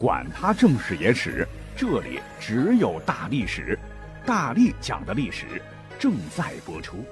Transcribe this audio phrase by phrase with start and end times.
[0.00, 3.78] 管他正史野史，这里只有大历史，
[4.24, 5.60] 大力讲的历史
[5.98, 7.04] 正在播出。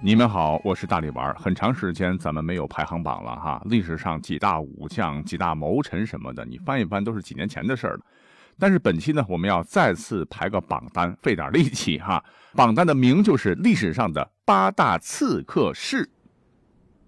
[0.00, 1.34] 你们好，我是大力丸。
[1.34, 7.98] 很长时间咱们没有排行榜了哈，历史上几大武将、几大谋臣什么的，你翻一翻都是几年前的事了。
[8.60, 12.22] 但是本期呢，我们要再次排个榜单，费点力气哈。
[12.54, 16.08] 榜单的名就是历史上的八大刺客氏。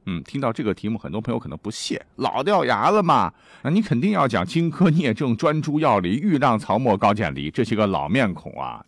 [0.07, 3.32] 嗯，听到这个题目，很多朋友可能不屑，老掉牙了嘛？
[3.62, 8.84] 那你肯定要讲荆轲、聂政、专诸、要离、豫让、曹沫、高渐离这些个老面孔啊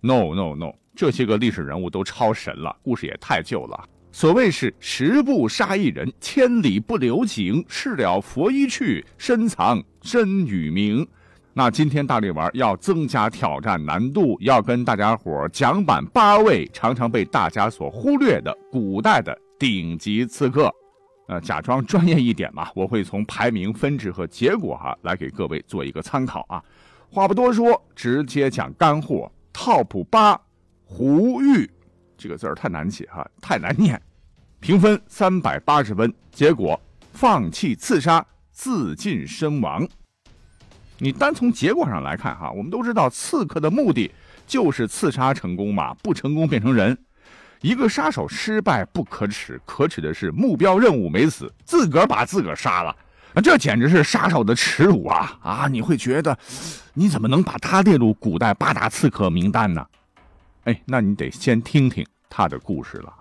[0.00, 3.88] ？No No No，这些个历史人物都超神了，故事也太旧了。
[4.10, 11.06] 所谓是十步杀一人，千里不留情，事了拂衣去，深藏身与名。
[11.52, 19.38] 那今天大力丸要增加挑战难度，要跟大家伙讲板八位常常被大家所忽略的古代的。
[19.58, 20.72] 顶级刺客，
[21.26, 26.62] 呃，假装专业一点嘛， 我会从排名、分值和结果哈来给各位做一个参考啊。
[27.10, 29.30] 话不多说，直接讲干货。
[29.52, 30.40] Top 八，
[30.84, 31.68] 胡玉，
[32.16, 34.00] 这个字儿太难写哈，太难念。
[34.60, 36.80] 评分三百八十分，结果
[37.12, 39.88] 放弃刺杀，自尽身亡。
[40.98, 44.08] 你单从结果上来看哈，我们都知道刺客的目的
[44.46, 46.96] 就是刺杀成功嘛，不成功变成人。
[47.60, 52.94] 一个杀手失败不可耻，可耻的是目标任务没死，自个儿把自个儿杀了，
[53.42, 55.38] 这简直是杀手的耻辱啊！
[55.42, 56.38] 啊，你会觉得，
[56.94, 59.84] 你怎么能把他列入古代八大刺客名单呢？
[60.64, 63.12] 哎，那你得先听听他的故事了。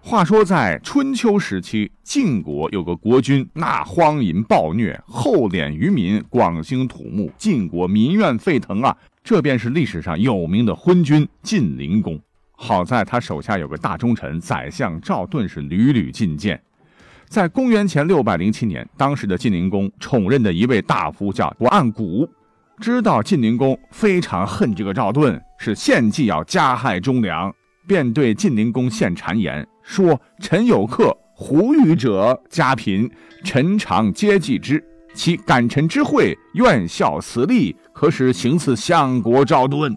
[0.00, 8.96] 话说在春秋时期，晋国有个国君，那荒淫暴虐，厚敛于民，广兴土木，晋国民怨沸腾啊！
[9.24, 12.20] 这便是历史上有名的昏君晋灵公。
[12.58, 16.60] 好在他手下有个大忠臣，宰相赵盾是屡屡进谏。
[17.28, 22.28] 在公元前六百零七年，当时的晋灵公宠任的一位大夫叫不暗谷，
[22.80, 27.52] 知道晋灵公非常恨这个赵盾，是献计要加害忠良，
[27.86, 33.10] 便对晋灵公献谗言，说：“臣有客胡语者，家贫，
[33.44, 34.82] 臣常接济之。
[35.14, 39.94] 其感臣之惠，愿效此力，可使行刺相国赵盾。”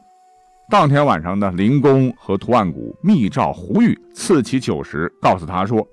[0.70, 5.86] 当天晚上呢，灵公和图案谷密召胡玉赐其酒时，告诉他说：“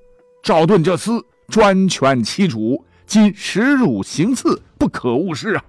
[0.44, 5.64] 赵盾这厮专权欺主，今耻辱行刺，不可误事啊！”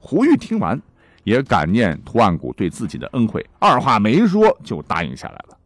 [0.00, 0.82] 胡玉听完，
[1.22, 5.56] 也感念图案谷对自己的恩惠，二话没说就答应下来了。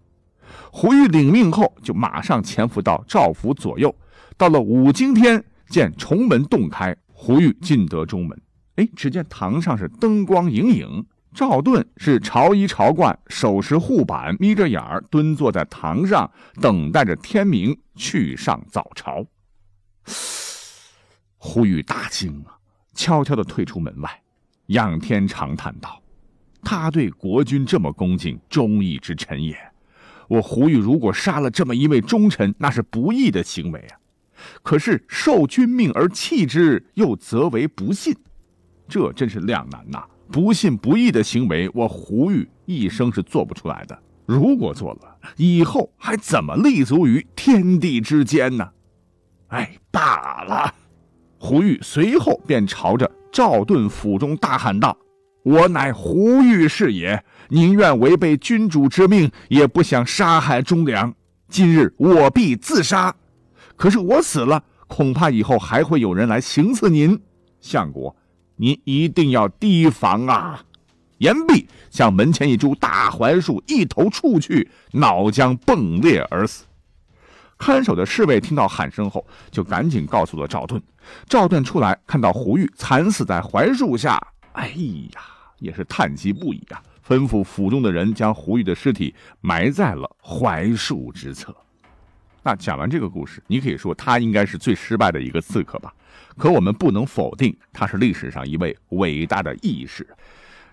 [0.71, 3.95] 胡玉领命后，就马上潜伏到赵府左右。
[4.37, 8.39] 到了五更天，见重门洞开，胡玉进得中门，
[8.75, 11.07] 哎，只见堂上是灯光影影。
[11.37, 16.31] 赵盾是朝衣朝冠，手持护板，眯着眼儿蹲坐在堂上，
[16.63, 19.23] 等待着天明去上早朝。
[21.37, 22.57] 胡玉大惊啊，
[22.95, 24.11] 悄悄地退出门外，
[24.69, 26.01] 仰天长叹道
[26.65, 29.55] ：“他对国君这么恭敬，忠义之臣也。
[30.29, 34.01] 我胡玉如果杀了这么一位忠臣，那是不义的行为啊。
[34.63, 38.17] 可是受君命而弃之，又则为不信，
[38.89, 43.99] 这真是两难呐。”不信不义的行为，我胡玉一生是做不出来的。
[44.27, 48.69] 如果做了，以后还怎么立足于天地之间呢？
[49.49, 50.75] 哎，罢了。
[51.39, 54.97] 胡玉随后便朝着赵盾府中大喊道
[55.45, 61.15] ：“我乃胡玉是也，宁愿违背君主之命，也不想杀害忠良。
[61.49, 63.15] 今日我必自杀。
[63.77, 67.21] 可是我死了，恐怕以后还会有人来行刺您，
[67.61, 68.17] 相国。”
[68.57, 70.65] 您一定要提防啊！
[71.19, 76.65] 言毕，向门前一株大槐树一头触去，脑浆迸裂而死。
[77.59, 80.83] 看守的侍卫听到喊声后，就赶紧告诉了赵盾。
[81.27, 84.19] 赵盾出来，看到胡玉惨死在槐树下，
[84.53, 84.69] 哎
[85.15, 85.21] 呀，
[85.59, 86.83] 也是叹息不已啊！
[87.07, 91.55] 吩咐府中的人将胡玉的尸体埋在了槐树之侧。
[92.43, 95.95] 那讲完这个故事，你可以说他应该是最失败的一个刺客吧？
[96.37, 100.07] 可我们不能否定他是历史上一位伟大的义士。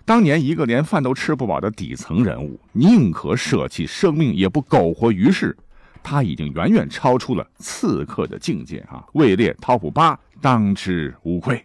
[0.04, 5.56] 当年一个连饭都吃不饱的底层人物，宁可舍弃生命也不苟活于世，
[6.02, 9.02] 他已经远远超出了刺客的境界啊！
[9.14, 11.64] 位列 TOP 八，当之无愧。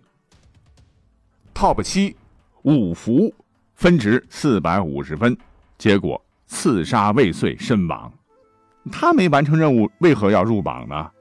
[1.53, 2.15] TOP 七，
[2.61, 3.33] 五福，
[3.75, 5.37] 分值四百五十分，
[5.77, 8.09] 结果刺杀未遂身亡。
[8.89, 11.11] 他没完成任务，为何要入榜呢？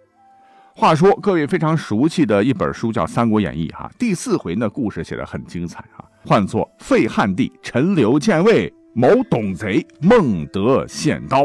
[0.80, 11.44] 话说，各位非常熟悉的一本书叫《三国演义》哈，第四回呢，故事写的很精彩啊，唤作废汉帝陈留建魏，谋董贼孟德献刀。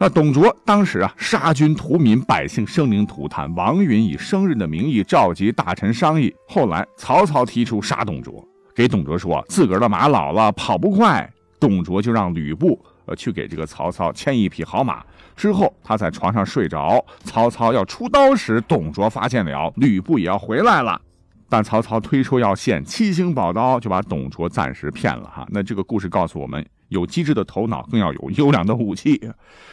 [0.00, 3.54] 那董卓当时啊，杀军屠民，百姓生灵涂炭。
[3.54, 6.34] 王允以生日的名义召集大臣商议。
[6.48, 8.42] 后来曹操提出杀董卓，
[8.74, 11.30] 给董卓说自个儿的马老了，跑不快。
[11.60, 15.04] 董卓就让吕布呃去给这个曹操牵一匹好马。
[15.38, 21.00] 之后他在床上睡着，曹操要出刀时，董卓发现了，吕布也要回来了。
[21.48, 25.46] 但曹操推出要献七星宝刀，就把董卓暂时骗了哈。
[25.50, 26.66] 那这个故事告诉我们。
[26.88, 29.20] 有机智的头脑，更要有优良的武器。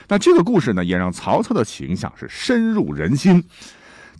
[0.05, 3.41] 那这个故事呢，也让曹操的形象是深入人心。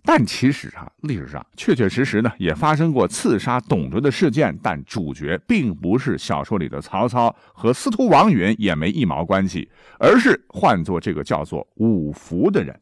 [0.06, 9.68] 但其实啊，历史上确确实实呢，也发生过刺杀董卓的事件，但主角并不是小说里的曹操，和司徒王允也没一毛关系，
[10.00, 12.80] 而是换做这个叫做五福的人。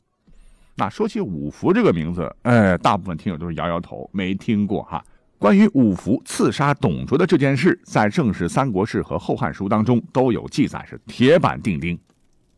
[0.76, 5.04] 那说起五福这个名字，哎，大部分听友都是摇摇头，没听过哈。
[5.38, 12.00] 关于五福刺杀董卓的这件事，在正史《三国志》和《后汉书》当中都有记载，是铁板钉钉。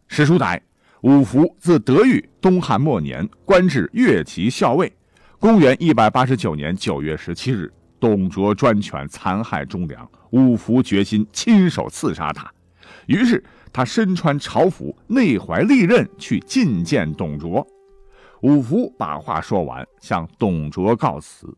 [0.08, 0.62] 史书载，
[1.06, 4.92] 五福自德裕，东汉末年官至乐骑校尉。
[5.38, 12.52] 公元一百八十九年九月十七日，董卓专权残害忠良，五福决心亲手刺杀他。
[13.06, 17.64] 于是他身穿朝服，内怀利刃，去觐见董卓。
[18.42, 21.56] 五福把话说完，向董卓告辞。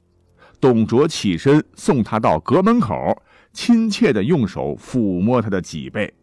[0.60, 3.24] 董卓起身送他到阁门口，
[3.54, 6.14] 亲切地用手抚摸他的脊背。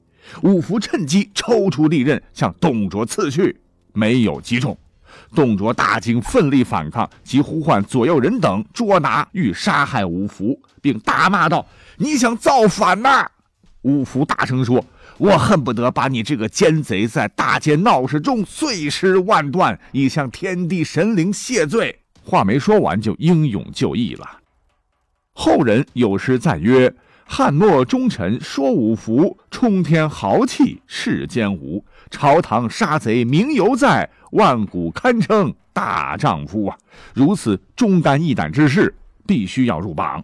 [0.43, 3.57] 五福趁机抽出利刃向董卓刺去，
[3.93, 4.77] 没有击中。
[5.35, 11.65] 董卓大惊，奋力反抗，即呼唤左右人等捉拿，欲杀害五福，并大骂道
[11.99, 13.29] ：“你想造反呐！”
[13.83, 14.85] 五福大声说
[15.19, 24.27] ：“我恨不得把你这个奸贼在大街闹市中碎尸万段，以向天地神灵谢罪。”话没说完，就英勇就义了。
[25.35, 26.93] 后人有诗赞曰
[27.27, 31.85] ：“汉末忠臣说五福，冲天豪气世间无。
[32.11, 36.79] 朝堂杀贼名犹在，万古堪称大丈夫啊！”
[37.13, 38.95] 如此忠肝义胆之士，
[39.27, 40.23] 必须要入榜。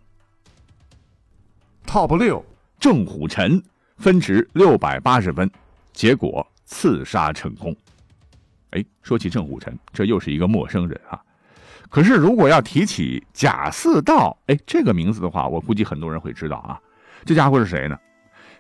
[1.87, 2.45] Top 六，
[2.79, 3.61] 郑虎臣
[3.97, 5.51] 分值六百八十分，
[5.93, 7.75] 结果刺杀成功。
[8.71, 11.21] 哎，说起郑虎臣，这又是一个陌生人啊。
[11.89, 16.81] 可是，如果要提起贾似道，哎，这个名字的话，我估计很多人会知道啊。
[17.25, 17.97] 这家伙是谁呢？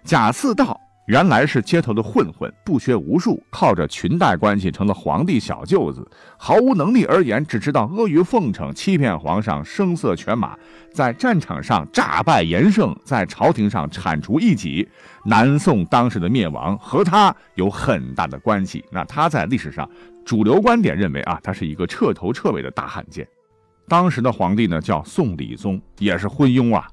[0.05, 6.09] 贾似道原来是街头的混混，不学无术，靠着裙带关系成了皇帝小舅子，
[6.39, 10.57] 毫无能力而言，只知道阿谀奉承，欺骗皇上，声色犬马，
[10.93, 14.89] 在战场上诈败严胜，在朝廷上铲除异己。
[15.25, 18.85] 南宋当时的灭亡和他有很大的关系。
[18.93, 19.89] 那他在历史上。
[20.23, 23.27] 主流观点认为啊，他是一个彻头彻尾的大汉奸。
[23.89, 26.87] 当时的皇帝呢叫宋理宗，也是昏庸啊。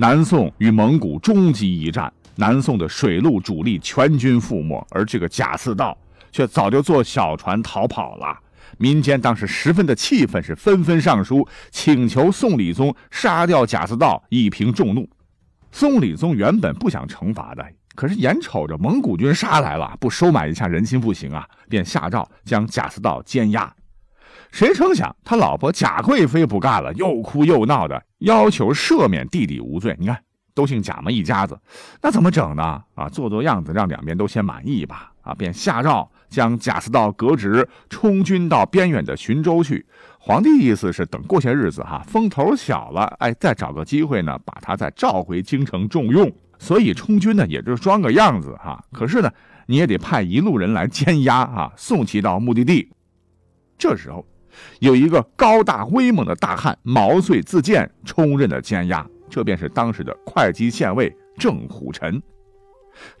[0.00, 5.98] 南宋与蒙古终极一战，南宋的水陆主力全军覆没，而这个贾似道
[6.30, 8.38] 却早就坐小船逃跑了。
[8.78, 15.08] 民间当时十分的气愤，是纷纷上书请求宋理宗杀掉贾似道，以平众怒。
[15.72, 17.66] 宋理宗原本不想惩罚的。
[17.96, 23.74] 可是眼瞅着蒙古军杀来了，不收买一下人心不行啊，便下诏将贾似道监押。
[24.50, 29.96] 谁成想他老婆贾贵妃不干了，又哭又闹的，要求赦免弟弟无罪。
[29.98, 30.18] 你看，
[30.54, 31.58] 都姓贾嘛一家子，
[32.02, 32.82] 那怎么整呢？
[32.94, 35.12] 啊，做做样子，让两边都先满意吧。
[35.22, 39.86] 啊，便下诏将贾似道革职，充军到边远的徐州去。
[40.18, 46.32] 皇帝意思是等过些日子哈，风头小了，哎，再找个机会呢，把他再召回京城重用。
[46.58, 48.82] 所以充军呢，也就装个样子哈。
[48.90, 49.30] 可是呢，
[49.66, 52.90] 你也得派一路人来监押啊，送其到目的地。
[53.76, 54.26] 这时候，
[54.80, 62.20] 有一个高大威猛的大汉毛遂自荐充任了监押，这便是当时的会稽县尉郑虎臣。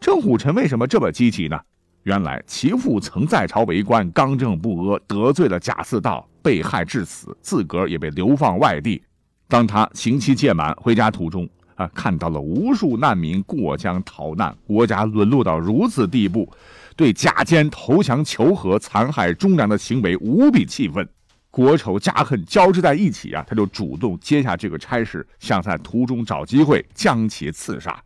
[0.00, 1.58] 郑虎臣为什么这么积极呢？
[2.04, 9.02] 原来其父曾在朝为官，刚正不阿，得罪了贾似道，被害致死，自个儿也被流放外地。
[9.48, 11.48] 当他刑期届满，回家途中。
[11.74, 16.52] 啊，看到了无数难民过江逃难，国家沦落到如此地步，
[16.96, 21.08] 对假奸投降求和、残害忠良的行为无比气愤，
[21.50, 23.44] 国仇家恨交织在一起啊！
[23.48, 28.00] 他就主动接下这个差事，想在途中找机会将其刺杀。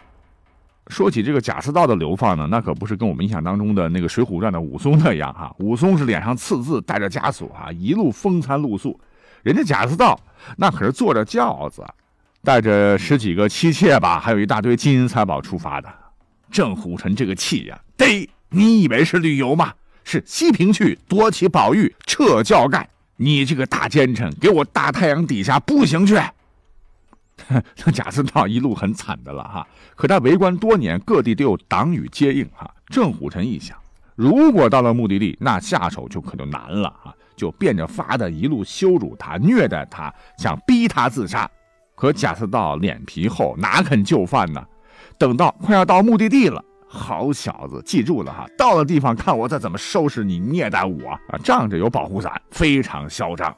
[0.89, 8.99] 说起这个贾似道的流放呢，那可不是跟我们印象当中的那个《水浒传》的武松那样哈，武松是脸上刺字，带着枷锁啊，一路风餐露宿，
[9.43, 10.19] 人家贾似道
[10.57, 11.85] 那可是坐着轿子。
[12.45, 15.89] 带着十几个妻妾吧，还有一大堆金银财宝出发的。
[16.51, 19.73] 郑虎臣这个气呀，得你以为是旅游吗？
[20.03, 22.89] 是西平去夺起宝玉撤教盖。
[23.17, 26.15] 你这个大奸臣，给我大太阳底下步行去！
[27.49, 29.67] 那贾似道一路很惨的了哈。
[29.95, 32.71] 可他为官多年，各地都有党羽接应哈。
[32.87, 33.77] 郑虎臣一想，
[34.15, 37.15] 如果到了目的地，那下手就可就难了啊！
[37.35, 41.51] 就变着法的一路羞辱他、虐待他，想逼他自杀。
[41.95, 44.65] 可贾似道脸皮厚，哪肯就范呢？
[45.19, 46.63] 等到快要到目的地了，
[46.95, 48.47] 好小子，记住了哈！
[48.59, 51.39] 到了地方，看我再怎么收拾你、虐待我啊！
[51.43, 53.57] 仗着有保护伞，非常嚣张。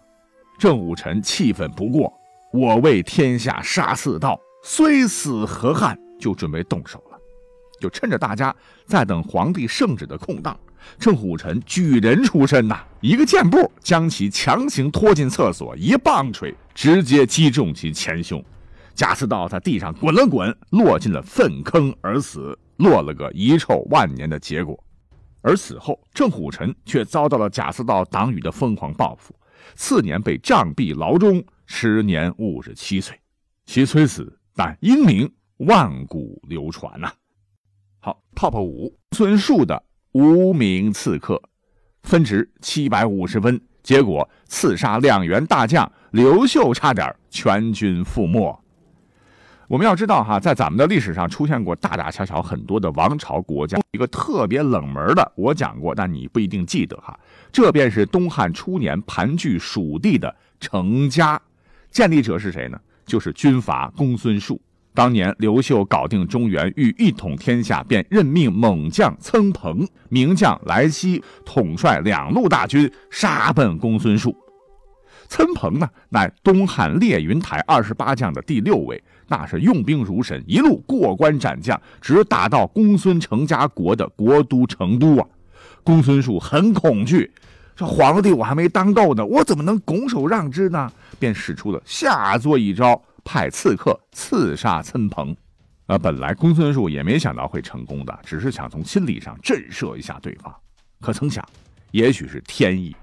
[0.57, 2.13] 郑武臣气愤不过，
[2.53, 5.99] 我为天下杀四道，虽死何憾？
[6.21, 7.19] 就准备动手了。
[7.81, 8.55] 就趁着大家
[8.87, 10.57] 在等皇帝圣旨的空档，
[10.97, 18.43] 郑武臣举人出身呐，一个箭步将其强行拖进厕所，一棒槌直接击中其前胸，
[18.95, 24.79] 贾似道在地上滚了滚，落进了粪坑而死，落了个遗臭万年的结果。
[25.41, 29.35] 而此后，郑虎臣却遭到了贾似道党羽的疯狂报复，
[29.75, 33.15] 次年被杖毙牢中，时年五十七岁。
[33.67, 37.13] 其虽死，但英名万古流传呐。
[38.01, 41.43] 好，Top 五，孙述的无名刺客，
[42.03, 48.64] 分值七百五十分，结果刺杀两员大将，刘秀差点全军覆没。
[49.69, 57.19] 我们要知道哈，在咱们的历史上出现过大大小小很多的王朝国家，一个特别冷门的，我讲过，但你不一定记得哈。
[57.51, 61.41] 这便是东汉初年盘踞蜀地的成家，
[61.91, 62.79] 建立者是谁呢？
[63.07, 64.61] 就是军阀公孙述。
[64.93, 74.37] 当年刘秀搞定中原，欲一统天下，便任命猛将岑彭、名将来西统帅两路大军，杀奔公孙述。
[75.27, 85.27] 岑彭呢，乃东汉列云台二十八将的第六位，那是用兵如神，一路过关斩将，直打到公孙成家国的国都成都啊！
[85.83, 87.31] 公孙述很恐惧，
[87.77, 93.01] 说：“皇帝我还没当够呢，我怎么能拱手让之呢？”便使出了下作一招。
[93.27, 95.35] 派刺客刺杀岑彭，
[95.87, 100.55] 啊，本来公孙述也没想到会成功的，只是想从心理上震慑一下对方。
[101.01, 101.43] 可曾想，
[101.93, 102.95] 也许是天意。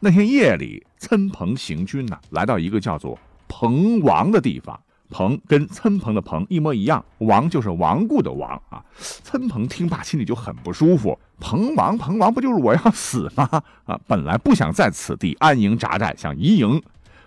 [0.00, 3.16] 那天夜里，岑彭行军呢，来到一个叫做
[3.46, 4.76] 彭王的地方。
[5.10, 8.84] 彭跟岑彭的彭一模一样，王就是亡故的王啊。
[9.24, 11.18] 岑彭听罢，心里就很不舒服。
[11.40, 13.48] 彭王，彭王不就是我要死吗？
[13.86, 16.82] 啊，本来不想在此地安营扎寨，想移营，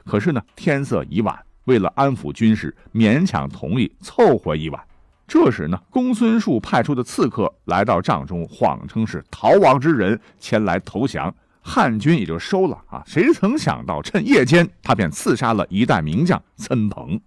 [0.05, 1.37] 可是呢，天色已晚。
[1.65, 4.81] 为了安抚军士，勉强同意凑合一晚。
[5.27, 13.01] 这时呢，公孙述派出的刺客来到帐中，谎称是逃亡之人前来投降，汉军也就收了啊。
[13.05, 17.19] 谁曾想到，趁夜间，他便刺杀了一代名将岑彭。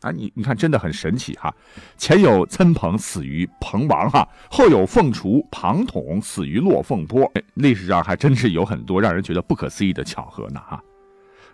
[0.00, 1.54] 啊，你你看，真的很神奇哈！
[1.98, 7.30] 前有岑彭死于彭王哈，后有凤雏庞统死于落凤坡。
[7.54, 10.82] 历史上还真是有很多让人觉得不可思议的巧合呢哈。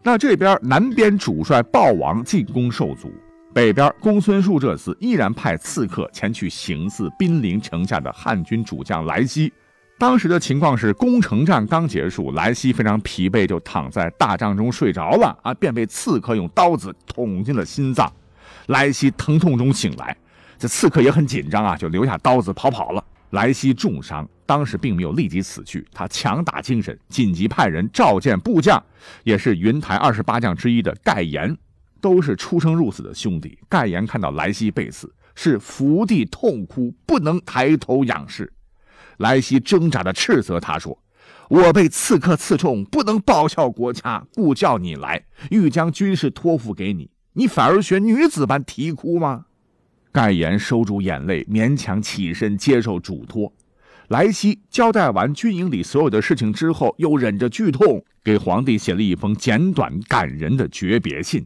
[0.02, 3.10] 那这边南边主帅鲍王进攻受阻，
[3.52, 9.52] 北边公孙述这次依然派刺客前去行刺濒临城下的汉军主将来西。
[9.98, 18.12] 当时的情况是攻城战刚结束，来西非常疲惫，就躺在大帐中睡着了啊，便被刺客用刀子捅进了心脏。
[18.66, 20.16] 莱西疼痛中醒来，
[20.58, 23.04] 这刺客也很紧张啊，就留下刀子跑跑了。
[23.30, 28.82] 莱西重伤，当时并没有立即死去，他强打精神，紧急派人召见部将，
[29.24, 31.56] 也是云台二十八将之一的盖延，
[32.00, 33.58] 都是出生入死的兄弟。
[33.68, 38.52] 盖延看到莱西被刺，是伏地痛哭，不能抬头仰视。
[39.18, 40.96] 莱西挣扎的斥责他说
[41.50, 49.46] ：“我被刺客刺中，不能报效国家，故叫你来，欲将军事托付给你，你反而学女子般啼哭吗？”
[50.10, 53.52] 盖言收住眼泪，勉强起身接受嘱托。
[54.08, 61.44] 莱西交代完军营里所有的事情之后，又忍着剧痛给皇帝写了一封简短感人的诀别信：“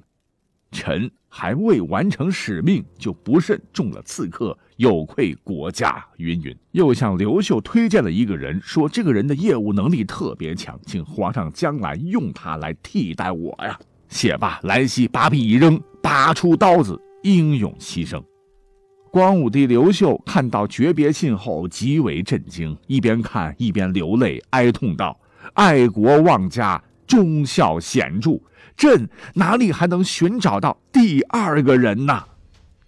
[0.70, 6.56] 臣还未完成使命，就不慎中了刺客，有愧国家。”云云。
[6.70, 13.76] 又向刘秀推荐了一个人，说这个人的业务能力特别强，请皇上将来用他来替代我呀。
[14.10, 18.22] 写罢，莱西把笔一扔，拔出刀子，英勇牺牲。
[19.12, 25.18] 光武帝刘秀看到诀别信后极为震惊，一边看一边流泪，哀痛道
[25.54, 28.32] ：“爱国忘家，忠孝显著，
[28.76, 32.24] 朕哪里还能寻找到第二个人呢？”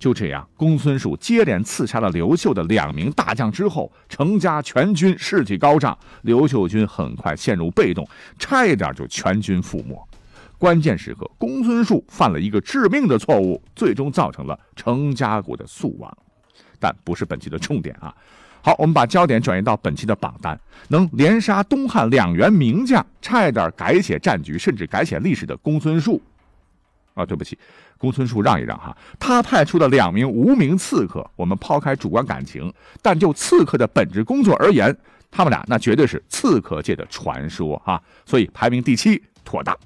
[0.01, 8.05] 就这样，公孙述接连刺杀了刘秀的两名大将之后，程家全军士气高涨，刘秀军很快陷入被动，
[8.41, 9.97] 差一点就全军覆没。
[10.63, 16.17] 关键时刻，公孙述犯了一个致命的错误，最终造成了成家国的速亡，
[16.79, 18.15] 但不是本期的重点啊。
[18.63, 26.23] 好，我们把焦点转移到本期的榜单，能连杀东汉两员名将，差一点改写战局，甚至改写历史的公孙述
[27.15, 27.59] 啊，对不起，
[27.99, 34.97] 公孙述让一让哈，他派出的两名无名刺客，我们抛开主观感情，但就刺客的本职工作而言，
[35.29, 39.77] 他们俩那绝对是刺客界的传说啊，所以排名第七妥当。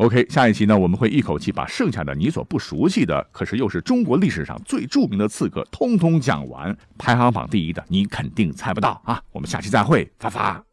[0.00, 6.74] OK，下一期呢，我们会一口气把剩下的你所不熟悉的，可是又是中国历史上最著名的刺客，通通讲完。
[6.96, 9.20] 排行榜第一的，你肯定猜不到啊！
[9.30, 10.69] 我们下期再会，发发。